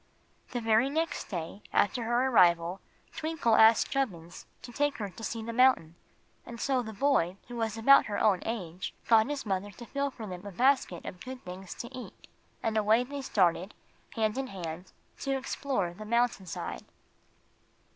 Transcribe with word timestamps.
The 0.49 0.61
very 0.61 0.89
next 0.89 1.25
day 1.29 1.61
after 1.71 2.05
her 2.05 2.25
arrival 2.25 2.81
Twinkle 3.15 3.53
asked 3.55 3.91
Chubbins 3.91 4.47
to 4.63 4.71
take 4.71 4.97
her 4.97 5.09
to 5.09 5.23
see 5.23 5.43
the 5.43 5.53
mountain; 5.53 5.93
and 6.43 6.59
so 6.59 6.81
the 6.81 6.91
boy, 6.91 7.37
who 7.49 7.57
was 7.57 7.77
about 7.77 8.07
her 8.07 8.17
own 8.17 8.41
age, 8.43 8.95
got 9.07 9.29
his 9.29 9.45
mother 9.45 9.69
to 9.69 9.85
fill 9.85 10.09
for 10.09 10.25
them 10.25 10.43
a 10.43 10.51
basket 10.51 11.05
of 11.05 11.23
good 11.23 11.45
things 11.45 11.75
to 11.75 11.95
eat, 11.95 12.27
and 12.63 12.77
away 12.77 13.03
they 13.03 13.21
started, 13.21 13.75
hand 14.15 14.39
in 14.39 14.47
hand, 14.47 14.91
to 15.19 15.37
explore 15.37 15.93
the 15.93 16.03
mountain 16.03 16.47
side. 16.47 16.83